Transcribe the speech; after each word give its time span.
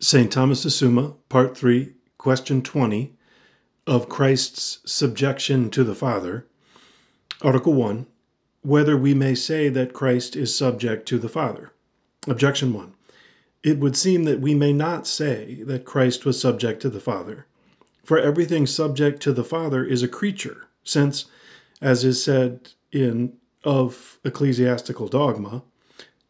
St. 0.00 0.32
Thomas 0.32 0.64
de 0.64 1.14
Part 1.28 1.56
3, 1.56 1.92
Question 2.18 2.62
20, 2.62 3.14
of 3.86 4.08
Christ's 4.08 4.80
subjection 4.84 5.70
to 5.70 5.84
the 5.84 5.94
Father. 5.94 6.46
Article 7.42 7.74
1. 7.74 8.06
Whether 8.62 8.96
we 8.96 9.14
may 9.14 9.36
say 9.36 9.68
that 9.68 9.92
Christ 9.92 10.34
is 10.34 10.52
subject 10.52 11.06
to 11.06 11.18
the 11.18 11.28
Father. 11.28 11.70
Objection 12.26 12.72
1. 12.72 12.92
It 13.62 13.78
would 13.78 13.96
seem 13.96 14.24
that 14.24 14.40
we 14.40 14.52
may 14.52 14.72
not 14.72 15.06
say 15.06 15.62
that 15.62 15.84
Christ 15.84 16.24
was 16.24 16.40
subject 16.40 16.82
to 16.82 16.90
the 16.90 16.98
Father. 16.98 17.46
For 18.02 18.18
everything 18.18 18.66
subject 18.66 19.22
to 19.22 19.32
the 19.32 19.44
Father 19.44 19.84
is 19.84 20.02
a 20.02 20.08
creature, 20.08 20.66
since, 20.82 21.26
as 21.80 22.02
is 22.02 22.20
said 22.20 22.70
in 22.90 23.34
Of 23.62 24.18
Ecclesiastical 24.24 25.06
Dogma, 25.06 25.62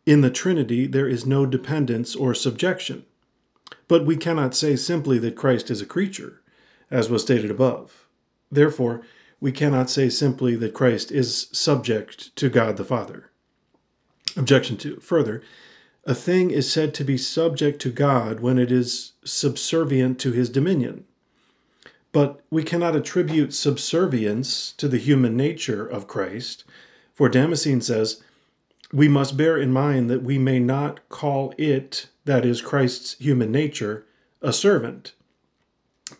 in 0.05 0.21
the 0.21 0.31
Trinity 0.31 0.87
there 0.87 1.09
is 1.09 1.25
no 1.25 1.47
dependence 1.47 2.15
or 2.15 2.35
subjection. 2.35 3.07
But 3.87 4.07
we 4.07 4.17
cannot 4.17 4.55
say 4.55 4.77
simply 4.77 5.19
that 5.19 5.37
Christ 5.37 5.71
is 5.71 5.81
a 5.81 5.87
creature, 5.87 6.41
as 6.91 7.11
was 7.11 7.23
stated 7.23 7.51
above. 7.51 8.07
Therefore, 8.51 9.03
we 9.41 9.53
cannot 9.53 9.91
say 9.91 10.09
simply 10.09 10.57
that 10.57 10.75
Christ 10.75 11.13
is 11.13 11.49
subject 11.53 12.35
to 12.37 12.49
God 12.49 12.77
the 12.77 12.85
Father. 12.85 13.31
Objection 14.37 14.77
2. 14.77 15.01
Further, 15.01 15.43
a 16.05 16.15
thing 16.15 16.51
is 16.51 16.71
said 16.71 16.95
to 16.95 17.05
be 17.05 17.17
subject 17.17 17.81
to 17.83 17.91
God 17.91 18.41
when 18.41 18.59
it 18.59 18.73
is 18.73 19.13
subservient 19.25 20.19
to 20.21 20.33
his 20.33 20.49
dominion. 20.49 21.05
But 22.13 22.41
we 22.51 22.63
cannot 22.63 22.97
attribute 22.97 23.53
subservience 23.53 24.73
to 24.79 24.89
the 24.89 24.99
human 24.99 25.37
nature 25.37 25.87
of 25.87 26.07
Christ, 26.07 26.65
for 27.13 27.29
Damascene 27.29 27.81
says, 27.81 28.23
we 28.93 29.09
must 29.09 29.37
bear 29.37 29.57
in 29.57 29.73
mind 29.73 30.09
that 30.11 30.23
we 30.23 30.39
may 30.39 30.59
not 30.61 31.01
call 31.09 31.53
it 31.59 32.09
that 32.25 32.45
is 32.45 32.61
Christ's 32.61 33.15
human 33.19 33.53
nature, 33.53 34.07
a 34.41 34.53
servant. 34.53 35.13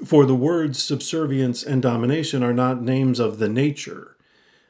For 0.05 0.27
the 0.27 0.35
words 0.35 0.83
subservience 0.83 1.63
and 1.63 1.81
domination 1.81 2.43
are 2.43 2.55
not 2.55 2.83
names 2.83 3.21
of 3.21 3.39
the 3.39 3.49
nature, 3.49 4.17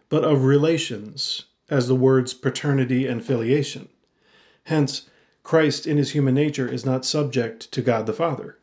but 0.09 0.25
of 0.25 0.45
relations, 0.45 1.45
as 1.71 1.89
the 1.89 1.95
words 1.95 2.35
paternity 2.35 3.07
and 3.07 3.25
filiation. 3.25 3.89
Hence, 4.65 5.09
Christ 5.43 5.87
in 5.87 5.97
his 5.97 6.13
human 6.13 6.35
nature 6.35 6.69
is 6.69 6.87
not 6.87 7.05
subject 7.05 7.71
to 7.73 7.83
God 7.83 8.07
the 8.07 8.13
Father. 8.13 8.59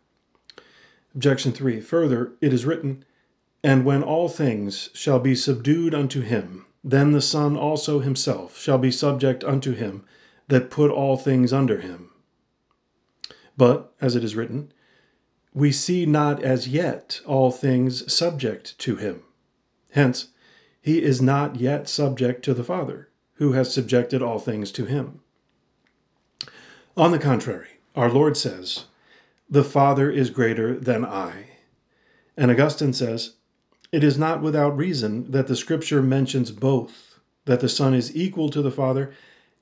Objection 1.13 1.51
3. 1.51 1.81
Further, 1.81 2.33
it 2.41 2.53
is 2.53 2.65
written, 2.65 3.03
And 3.63 3.85
when 3.85 4.01
all 4.01 4.29
things 4.29 4.89
shall 4.93 5.19
be 5.19 5.35
subdued 5.35 5.93
unto 5.93 6.21
him, 6.21 6.65
then 6.83 7.11
the 7.11 7.21
Son 7.21 7.57
also 7.57 7.99
himself 7.99 8.57
shall 8.57 8.77
be 8.77 8.91
subject 8.91 9.43
unto 9.43 9.73
him 9.73 10.03
that 10.47 10.69
put 10.69 10.89
all 10.89 11.17
things 11.17 11.51
under 11.51 11.79
him. 11.79 12.10
But, 13.61 13.93
as 14.01 14.15
it 14.15 14.23
is 14.23 14.35
written, 14.35 14.71
we 15.53 15.71
see 15.71 16.07
not 16.07 16.41
as 16.41 16.67
yet 16.67 17.21
all 17.27 17.51
things 17.51 18.11
subject 18.11 18.75
to 18.79 18.95
him. 18.95 19.21
Hence, 19.91 20.29
he 20.81 21.03
is 21.03 21.21
not 21.21 21.57
yet 21.57 21.87
subject 21.87 22.43
to 22.45 22.55
the 22.55 22.63
Father, 22.63 23.09
who 23.35 23.51
has 23.51 23.71
subjected 23.71 24.19
all 24.19 24.39
things 24.39 24.71
to 24.71 24.85
him. 24.85 25.19
On 26.97 27.11
the 27.11 27.19
contrary, 27.19 27.67
our 27.95 28.09
Lord 28.09 28.35
says, 28.35 28.85
The 29.47 29.63
Father 29.63 30.09
is 30.09 30.31
greater 30.31 30.73
than 30.73 31.05
I. 31.05 31.49
And 32.35 32.49
Augustine 32.49 32.93
says, 32.93 33.35
It 33.91 34.03
is 34.03 34.17
not 34.17 34.41
without 34.41 34.75
reason 34.75 35.29
that 35.29 35.45
the 35.45 35.55
Scripture 35.55 36.01
mentions 36.01 36.51
both, 36.51 37.19
that 37.45 37.59
the 37.59 37.69
Son 37.69 37.93
is 37.93 38.15
equal 38.15 38.49
to 38.49 38.63
the 38.63 38.71
Father 38.71 39.13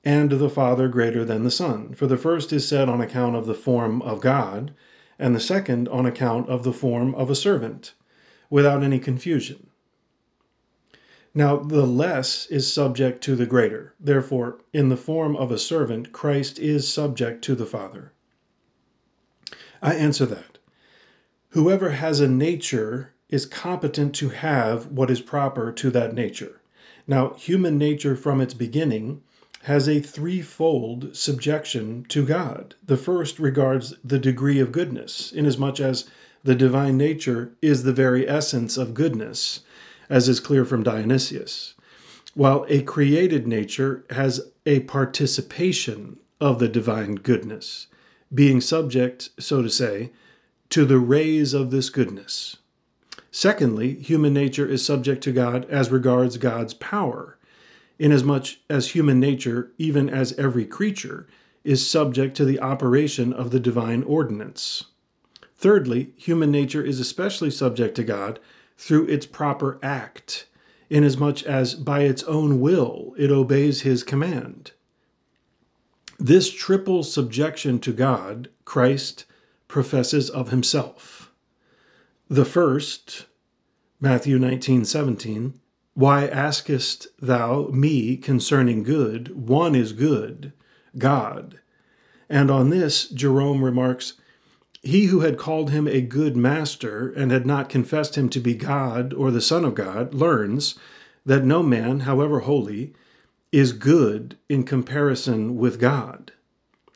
and 0.04 0.30
the 0.30 0.48
Father 0.48 0.88
greater 0.88 1.24
than 1.24 1.44
the 1.44 1.50
Son. 1.50 1.94
For 1.94 2.06
the 2.06 2.16
first 2.16 2.52
is 2.52 2.66
said 2.66 2.88
on 2.88 3.00
account 3.00 3.36
of 3.36 3.46
the 3.46 3.54
form 3.54 4.00
of 4.02 4.20
God, 4.20 4.72
and 5.18 5.34
the 5.34 5.40
second 5.40 5.88
on 5.88 6.06
account 6.06 6.48
of 6.48 6.64
the 6.64 6.72
form 6.72 7.14
of 7.14 7.28
a 7.28 7.34
servant, 7.34 7.94
without 8.48 8.82
any 8.82 8.98
confusion. 8.98 9.66
Now, 11.34 11.58
the 11.58 11.86
less 11.86 12.46
is 12.46 12.72
subject 12.72 13.22
to 13.24 13.36
the 13.36 13.46
greater. 13.46 13.94
Therefore, 14.00 14.58
in 14.72 14.88
the 14.88 14.96
form 14.96 15.36
of 15.36 15.52
a 15.52 15.58
servant, 15.58 16.12
Christ 16.12 16.58
is 16.58 16.88
subject 16.88 17.42
to 17.44 17.54
the 17.54 17.66
Father. 17.66 18.12
I 19.80 19.94
answer 19.94 20.26
that. 20.26 20.58
Whoever 21.50 21.90
has 21.90 22.20
a 22.20 22.28
nature 22.28 23.12
is 23.28 23.46
competent 23.46 24.14
to 24.16 24.30
have 24.30 24.86
what 24.86 25.10
is 25.10 25.20
proper 25.20 25.70
to 25.72 25.90
that 25.90 26.14
nature. 26.14 26.60
Now, 27.06 27.34
human 27.34 27.78
nature 27.78 28.16
from 28.16 28.40
its 28.40 28.54
beginning 28.54 29.22
has 29.64 29.86
a 29.86 30.00
threefold 30.00 31.14
subjection 31.14 32.04
to 32.08 32.24
God. 32.24 32.74
The 32.82 32.96
first 32.96 33.38
regards 33.38 33.94
the 34.02 34.18
degree 34.18 34.58
of 34.58 34.72
goodness, 34.72 35.32
inasmuch 35.32 35.80
as 35.80 36.08
the 36.42 36.54
divine 36.54 36.96
nature 36.96 37.52
is 37.60 37.82
the 37.82 37.92
very 37.92 38.26
essence 38.26 38.78
of 38.78 38.94
goodness, 38.94 39.60
as 40.08 40.30
is 40.30 40.40
clear 40.40 40.64
from 40.64 40.82
Dionysius, 40.82 41.74
while 42.34 42.64
a 42.68 42.80
created 42.82 43.46
nature 43.46 44.04
has 44.10 44.40
a 44.64 44.80
participation 44.80 46.18
of 46.40 46.58
the 46.58 46.68
divine 46.68 47.16
goodness, 47.16 47.86
being 48.32 48.62
subject, 48.62 49.28
so 49.38 49.60
to 49.60 49.68
say, 49.68 50.10
to 50.70 50.86
the 50.86 50.98
rays 50.98 51.52
of 51.52 51.70
this 51.70 51.90
goodness. 51.90 52.56
Secondly, 53.30 53.94
human 53.94 54.32
nature 54.32 54.66
is 54.66 54.82
subject 54.82 55.22
to 55.24 55.32
God 55.32 55.66
as 55.68 55.90
regards 55.90 56.38
God's 56.38 56.72
power 56.72 57.36
inasmuch 58.00 58.56
as 58.70 58.88
human 58.88 59.20
nature, 59.20 59.70
even 59.76 60.08
as 60.08 60.32
every 60.32 60.64
creature, 60.64 61.28
is 61.62 61.86
subject 61.86 62.34
to 62.36 62.46
the 62.46 62.58
operation 62.58 63.32
of 63.32 63.50
the 63.50 63.60
divine 63.60 64.02
ordinance. 64.04 64.84
Thirdly, 65.56 66.14
human 66.16 66.50
nature 66.50 66.82
is 66.82 66.98
especially 66.98 67.50
subject 67.50 67.94
to 67.96 68.02
God 68.02 68.40
through 68.78 69.06
its 69.08 69.26
proper 69.26 69.78
act, 69.82 70.46
inasmuch 70.88 71.42
as 71.42 71.74
by 71.74 72.00
its 72.00 72.22
own 72.22 72.60
will 72.60 73.14
it 73.18 73.30
obeys 73.30 73.82
his 73.82 74.02
command. 74.02 74.72
This 76.18 76.50
triple 76.50 77.02
subjection 77.02 77.78
to 77.80 77.92
God, 77.92 78.48
Christ 78.64 79.26
professes 79.68 80.30
of 80.30 80.48
himself. 80.48 81.30
The 82.30 82.46
first, 82.46 83.26
Matthew 84.00 84.38
19 84.38 84.86
17, 84.86 85.59
why 86.00 86.26
askest 86.26 87.08
thou 87.20 87.66
me 87.66 88.16
concerning 88.16 88.82
good? 88.82 89.48
One 89.48 89.74
is 89.74 89.92
good, 89.92 90.50
God. 90.96 91.60
And 92.26 92.50
on 92.50 92.70
this, 92.70 93.06
Jerome 93.06 93.62
remarks, 93.62 94.14
He 94.82 95.06
who 95.06 95.20
had 95.20 95.36
called 95.36 95.70
him 95.70 95.86
a 95.86 96.00
good 96.00 96.38
master, 96.38 97.10
and 97.10 97.30
had 97.30 97.44
not 97.44 97.68
confessed 97.68 98.16
him 98.16 98.30
to 98.30 98.40
be 98.40 98.54
God 98.54 99.12
or 99.12 99.30
the 99.30 99.42
Son 99.42 99.62
of 99.62 99.74
God, 99.74 100.14
learns 100.14 100.78
that 101.26 101.44
no 101.44 101.62
man, 101.62 102.00
however 102.00 102.40
holy, 102.40 102.94
is 103.52 103.74
good 103.74 104.38
in 104.48 104.62
comparison 104.62 105.58
with 105.58 105.78
God. 105.78 106.32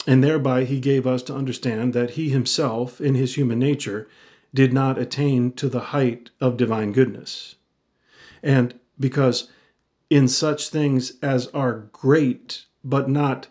And 0.07 0.25
thereby 0.25 0.65
he 0.65 0.81
gave 0.81 1.07
us 1.07 1.23
to 1.25 1.35
understand 1.35 1.93
that 1.93 2.13
he 2.13 2.31
himself, 2.31 3.03
in 3.03 3.15
his 3.17 3.35
human 3.35 3.59
nature, 3.59 4.09
did 4.55 4.73
not 4.73 4.97
attain 4.97 5.53
to 5.53 5.69
the 5.69 5.93
height 5.93 6.31
of 6.41 6.57
divine 6.57 6.93
goodness. 6.93 7.57
And 8.43 8.75
because 8.99 9.49
in 10.11 10.29
such 10.29 10.69
things 10.69 11.15
as 11.23 11.47
are 11.49 11.89
great, 11.93 12.67
but 12.83 13.09
not 13.09 13.49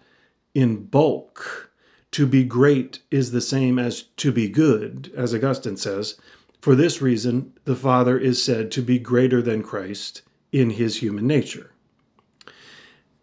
in 0.54 0.86
bulk, 0.86 1.72
to 2.12 2.28
be 2.28 2.44
great 2.44 3.00
is 3.10 3.32
the 3.32 3.42
same 3.42 3.80
as 3.80 4.04
to 4.18 4.32
be 4.32 4.48
good, 4.48 5.12
as 5.16 5.34
Augustine 5.34 5.78
says. 5.78 6.16
For 6.62 6.76
this 6.76 7.02
reason, 7.02 7.54
the 7.66 7.76
Father 7.76 8.18
is 8.18 8.42
said 8.42 8.72
to 8.72 8.82
be 8.82 9.00
greater 9.00 9.42
than 9.42 9.64
Christ 9.64 10.22
in 10.52 10.70
his 10.70 10.98
human 10.98 11.26
nature. 11.26 11.72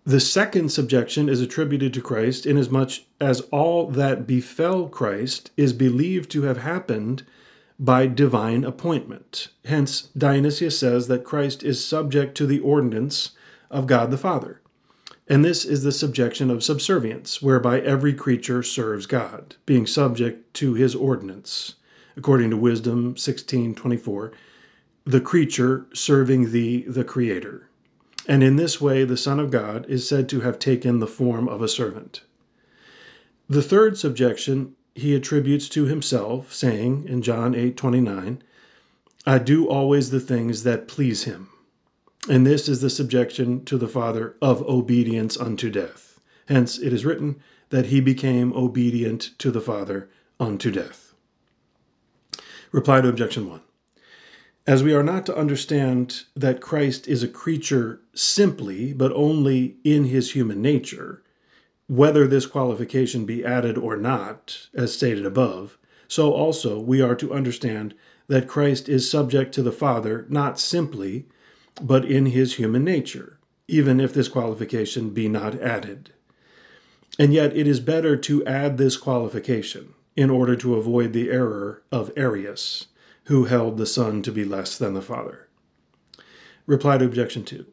The 0.04 0.20
second 0.20 0.70
subjection 0.70 1.28
is 1.28 1.40
attributed 1.40 1.94
to 1.94 2.00
Christ 2.00 2.46
inasmuch 2.46 2.92
as 3.20 3.42
all 3.52 3.86
that 3.90 4.26
befell 4.26 4.88
Christ 4.88 5.52
is 5.56 5.72
believed 5.72 6.30
to 6.32 6.42
have 6.42 6.58
happened 6.58 7.22
by 7.80 8.06
divine 8.06 8.62
appointment. 8.62 9.48
Hence, 9.64 10.10
Dionysius 10.16 10.78
says 10.78 11.08
that 11.08 11.24
Christ 11.24 11.62
is 11.62 11.82
subject 11.84 12.36
to 12.36 12.46
the 12.46 12.60
ordinance 12.60 13.30
of 13.70 13.86
God 13.86 14.10
the 14.10 14.18
Father. 14.18 14.60
And 15.26 15.42
this 15.42 15.64
is 15.64 15.82
the 15.82 15.90
subjection 15.90 16.50
of 16.50 16.62
subservience, 16.62 17.40
whereby 17.40 17.80
every 17.80 18.12
creature 18.12 18.62
serves 18.62 19.06
God, 19.06 19.56
being 19.64 19.86
subject 19.86 20.52
to 20.54 20.74
his 20.74 20.94
ordinance. 20.94 21.76
According 22.18 22.50
to 22.50 22.56
Wisdom 22.58 23.16
16:24, 23.16 24.32
the 25.04 25.20
creature 25.20 25.86
serving 25.94 26.52
thee, 26.52 26.82
the 26.86 27.04
Creator. 27.04 27.70
And 28.28 28.42
in 28.42 28.56
this 28.56 28.78
way, 28.78 29.04
the 29.04 29.16
Son 29.16 29.40
of 29.40 29.50
God 29.50 29.86
is 29.88 30.06
said 30.06 30.28
to 30.28 30.40
have 30.40 30.58
taken 30.58 30.98
the 30.98 31.06
form 31.06 31.48
of 31.48 31.62
a 31.62 31.68
servant. 31.68 32.20
The 33.48 33.62
third 33.62 33.96
subjection 33.96 34.76
he 34.94 35.14
attributes 35.14 35.68
to 35.70 35.84
himself, 35.84 36.52
saying 36.52 37.04
in 37.08 37.22
John 37.22 37.54
8 37.54 37.76
29, 37.76 38.42
I 39.26 39.38
do 39.38 39.68
always 39.68 40.10
the 40.10 40.20
things 40.20 40.62
that 40.62 40.88
please 40.88 41.24
him. 41.24 41.48
And 42.28 42.46
this 42.46 42.68
is 42.68 42.80
the 42.80 42.90
subjection 42.90 43.64
to 43.66 43.78
the 43.78 43.88
Father 43.88 44.36
of 44.42 44.62
obedience 44.62 45.36
unto 45.38 45.70
death. 45.70 46.20
Hence 46.48 46.78
it 46.78 46.92
is 46.92 47.04
written 47.04 47.36
that 47.70 47.86
he 47.86 48.00
became 48.00 48.52
obedient 48.52 49.30
to 49.38 49.50
the 49.50 49.60
Father 49.60 50.10
unto 50.38 50.70
death. 50.70 51.14
Reply 52.72 53.00
to 53.00 53.08
objection 53.08 53.48
1. 53.48 53.60
As 54.66 54.82
we 54.82 54.92
are 54.92 55.02
not 55.02 55.26
to 55.26 55.36
understand 55.36 56.24
that 56.36 56.60
Christ 56.60 57.08
is 57.08 57.22
a 57.22 57.28
creature 57.28 58.00
simply, 58.14 58.92
but 58.92 59.12
only 59.12 59.76
in 59.82 60.04
his 60.04 60.32
human 60.32 60.60
nature, 60.60 61.22
whether 61.90 62.24
this 62.24 62.46
qualification 62.46 63.26
be 63.26 63.44
added 63.44 63.76
or 63.76 63.96
not, 63.96 64.68
as 64.72 64.92
stated 64.92 65.26
above, 65.26 65.76
so 66.06 66.32
also 66.32 66.78
we 66.78 67.02
are 67.02 67.16
to 67.16 67.34
understand 67.34 67.92
that 68.28 68.46
Christ 68.46 68.88
is 68.88 69.10
subject 69.10 69.52
to 69.54 69.62
the 69.62 69.72
Father 69.72 70.24
not 70.28 70.60
simply, 70.60 71.26
but 71.82 72.04
in 72.04 72.26
his 72.26 72.54
human 72.54 72.84
nature, 72.84 73.40
even 73.66 73.98
if 73.98 74.14
this 74.14 74.28
qualification 74.28 75.10
be 75.10 75.28
not 75.28 75.60
added. 75.60 76.12
And 77.18 77.34
yet 77.34 77.56
it 77.56 77.66
is 77.66 77.80
better 77.80 78.16
to 78.18 78.46
add 78.46 78.78
this 78.78 78.96
qualification 78.96 79.94
in 80.14 80.30
order 80.30 80.54
to 80.54 80.76
avoid 80.76 81.12
the 81.12 81.28
error 81.28 81.82
of 81.90 82.12
Arius, 82.16 82.86
who 83.24 83.46
held 83.46 83.78
the 83.78 83.86
Son 83.86 84.22
to 84.22 84.30
be 84.30 84.44
less 84.44 84.78
than 84.78 84.94
the 84.94 85.02
Father. 85.02 85.48
Reply 86.66 86.98
to 86.98 87.04
Objection 87.04 87.42
2. 87.42 87.66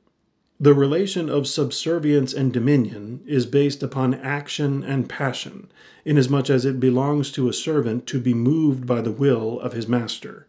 The 0.59 0.73
relation 0.73 1.29
of 1.29 1.45
subservience 1.45 2.33
and 2.33 2.51
dominion 2.51 3.19
is 3.27 3.45
based 3.45 3.83
upon 3.83 4.15
action 4.15 4.83
and 4.83 5.07
passion, 5.07 5.67
inasmuch 6.03 6.49
as 6.49 6.65
it 6.65 6.79
belongs 6.79 7.29
to 7.33 7.47
a 7.47 7.53
servant 7.53 8.07
to 8.07 8.19
be 8.19 8.33
moved 8.33 8.87
by 8.87 9.01
the 9.01 9.11
will 9.11 9.59
of 9.59 9.73
his 9.73 9.87
master. 9.87 10.47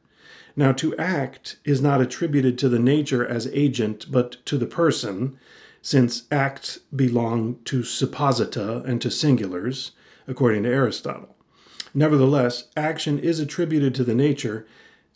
Now, 0.56 0.72
to 0.72 0.96
act 0.96 1.56
is 1.66 1.82
not 1.82 2.00
attributed 2.00 2.56
to 2.56 2.70
the 2.70 2.78
nature 2.78 3.22
as 3.22 3.48
agent, 3.52 4.06
but 4.10 4.38
to 4.46 4.56
the 4.56 4.64
person, 4.64 5.36
since 5.82 6.22
acts 6.30 6.78
belong 6.96 7.58
to 7.66 7.82
supposita 7.82 8.82
and 8.86 9.02
to 9.02 9.10
singulars, 9.10 9.90
according 10.26 10.62
to 10.62 10.70
Aristotle. 10.70 11.36
Nevertheless, 11.92 12.68
action 12.78 13.18
is 13.18 13.40
attributed 13.40 13.94
to 13.96 14.04
the 14.04 14.14
nature 14.14 14.64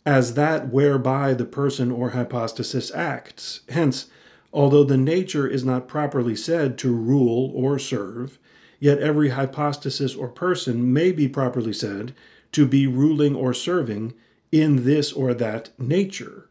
as 0.05 0.35
that 0.35 0.71
whereby 0.71 1.33
the 1.33 1.45
person 1.45 1.89
or 1.89 2.11
hypostasis 2.11 2.93
acts. 2.93 3.61
Hence, 3.69 4.05
Although 4.53 4.83
the 4.83 4.97
nature 4.97 5.47
is 5.47 5.65
not 5.65 5.87
properly 5.87 6.35
said 6.35 6.77
to 6.77 6.93
rule 6.93 7.51
or 7.55 7.79
serve, 7.79 8.37
yet 8.79 8.99
every 8.99 9.29
hypostasis 9.29 10.13
or 10.13 10.27
person 10.27 10.93
may 10.93 11.11
be 11.11 11.27
properly 11.27 11.73
said 11.73 12.13
to 12.51 12.67
be 12.67 12.85
ruling 12.85 13.35
or 13.35 13.53
serving 13.53 14.13
in 14.51 14.85
this 14.85 15.11
or 15.11 15.33
that 15.33 15.71
nature. 15.79 16.47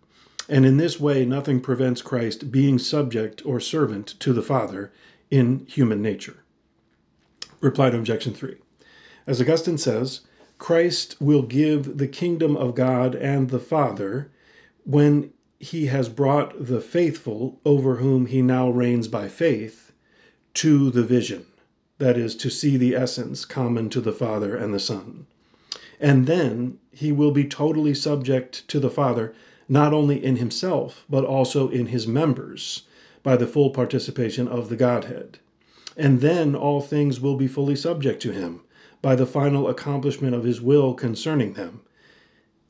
And 0.49 0.67
in 0.67 0.77
this 0.77 0.99
way, 0.99 1.25
nothing 1.25 1.61
prevents 1.61 2.03
Christ 2.03 2.51
being 2.51 2.81
subject 2.81 3.47
or 3.47 3.61
servant 3.61 4.19
to 4.19 4.33
the 4.33 4.43
Father 4.43 4.91
in 5.31 5.65
human 5.67 6.03
nature. 6.03 6.43
Reply 7.61 7.91
to 7.91 7.99
Objection 7.99 8.35
3. 8.35 8.57
As 9.29 9.41
Augustine 9.41 9.79
says, 9.79 10.23
Christ 10.59 11.17
will 11.21 11.43
give 11.43 11.99
the 11.99 12.09
kingdom 12.09 12.57
of 12.57 12.75
God 12.75 13.15
and 13.15 13.51
the 13.51 13.61
Father 13.61 14.33
when 14.85 15.33
he 15.63 15.87
has 15.87 16.09
brought 16.09 16.67
the 16.67 16.81
faithful, 16.81 17.61
over 17.65 17.99
whom 17.99 18.27
he 18.27 18.43
now 18.43 18.69
reigns 18.69 19.07
by 19.07 19.29
faith, 19.29 19.93
to 20.53 20.91
the 20.91 21.05
vision, 21.05 21.47
that 21.99 22.19
is, 22.19 22.35
to 22.35 22.51
see 22.51 22.77
the 22.77 22.97
essence 22.97 23.45
common 23.45 23.89
to 23.89 24.01
the 24.01 24.11
Father 24.11 24.57
and 24.57 24.75
the 24.75 24.81
Son. 24.81 25.25
And 26.01 26.27
then 26.27 26.79
he 26.91 27.13
will 27.13 27.31
be 27.31 27.45
totally 27.45 27.95
subject 27.95 28.67
to 28.67 28.81
the 28.81 28.91
Father, 28.91 29.35
not 29.69 29.95
only 29.95 30.23
in 30.23 30.35
himself, 30.35 31.05
but 31.09 31.25
also 31.25 31.69
in 31.69 31.87
his 31.87 32.09
members, 32.09 32.83
by 33.23 33.37
the 33.37 33.47
full 33.47 33.71
participation 33.71 34.49
of 34.49 34.69
the 34.69 34.77
Godhead. 34.77 35.39
And 35.97 36.21
then 36.21 36.57
all 36.57 36.81
things 36.81 37.21
will 37.21 37.37
be 37.37 37.47
fully 37.47 37.77
subject 37.77 38.21
to 38.23 38.33
him, 38.33 38.63
by 39.01 39.15
the 39.15 39.27
final 39.27 39.69
accomplishment 39.69 40.35
of 40.35 40.43
his 40.43 40.61
will 40.61 40.93
concerning 40.93 41.53
them 41.53 41.83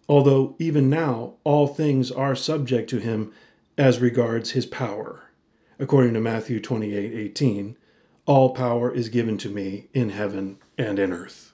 although 0.09 0.55
even 0.59 0.91
now 0.91 1.35
all 1.45 1.67
things 1.67 2.11
are 2.11 2.35
subject 2.35 2.89
to 2.91 2.99
him 2.99 3.33
as 3.79 4.01
regards 4.01 4.51
his 4.51 4.67
power. 4.67 5.31
According 5.79 6.15
to 6.15 6.21
Matthew 6.21 6.61
28 6.61 7.13
18, 7.13 7.77
all 8.27 8.51
power 8.51 8.95
is 8.95 9.09
given 9.09 9.39
to 9.39 9.49
me 9.49 9.89
in 9.93 10.11
heaven 10.11 10.59
and 10.79 10.99
in 10.99 11.13
earth. 11.13 11.52